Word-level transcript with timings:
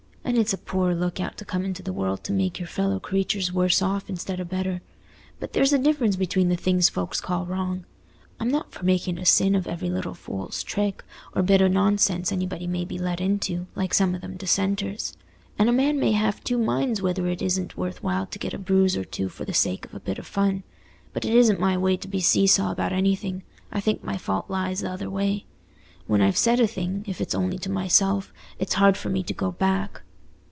And 0.23 0.39
it's 0.39 0.53
a 0.53 0.57
poor 0.57 0.95
look 0.95 1.19
out 1.19 1.35
to 1.39 1.45
come 1.45 1.65
into 1.65 1.83
the 1.83 1.91
world 1.91 2.23
to 2.23 2.31
make 2.31 2.57
your 2.57 2.67
fellow 2.67 3.01
creatures 3.01 3.51
worse 3.51 3.81
off 3.81 4.09
instead 4.09 4.39
o' 4.39 4.45
better. 4.45 4.81
But 5.41 5.51
there's 5.51 5.73
a 5.73 5.77
difference 5.77 6.15
between 6.15 6.47
the 6.47 6.55
things 6.55 6.87
folks 6.87 7.19
call 7.19 7.45
wrong. 7.45 7.83
I'm 8.39 8.47
not 8.49 8.71
for 8.71 8.85
making 8.85 9.17
a 9.17 9.25
sin 9.25 9.55
of 9.55 9.67
every 9.67 9.89
little 9.89 10.13
fool's 10.13 10.63
trick, 10.63 11.03
or 11.35 11.41
bit 11.43 11.61
o' 11.61 11.67
nonsense 11.67 12.31
anybody 12.31 12.65
may 12.65 12.85
be 12.85 12.97
let 12.97 13.19
into, 13.19 13.67
like 13.75 13.93
some 13.93 14.15
o' 14.15 14.19
them 14.19 14.37
dissenters. 14.37 15.17
And 15.59 15.67
a 15.67 15.73
man 15.73 15.99
may 15.99 16.13
have 16.13 16.41
two 16.45 16.57
minds 16.57 17.01
whether 17.01 17.27
it 17.27 17.41
isn't 17.41 17.75
worthwhile 17.77 18.27
to 18.27 18.39
get 18.39 18.53
a 18.53 18.57
bruise 18.57 18.95
or 18.95 19.03
two 19.03 19.27
for 19.27 19.43
the 19.43 19.53
sake 19.53 19.83
of 19.83 19.93
a 19.93 19.99
bit 19.99 20.17
o' 20.17 20.23
fun. 20.23 20.63
But 21.11 21.25
it 21.25 21.33
isn't 21.35 21.59
my 21.59 21.75
way 21.75 21.97
to 21.97 22.07
be 22.07 22.21
see 22.21 22.47
saw 22.47 22.71
about 22.71 22.93
anything: 22.93 23.43
I 23.69 23.81
think 23.81 24.01
my 24.01 24.15
fault 24.15 24.49
lies 24.49 24.79
th' 24.79 24.85
other 24.85 25.09
way. 25.09 25.43
When 26.07 26.21
I've 26.21 26.37
said 26.37 26.61
a 26.61 26.67
thing, 26.67 27.03
if 27.05 27.19
it's 27.19 27.35
only 27.35 27.57
to 27.59 27.69
myself, 27.71 28.31
it's 28.59 28.75
hard 28.75 28.95
for 28.95 29.09
me 29.09 29.23
to 29.23 29.33
go 29.33 29.51
back." 29.51 30.03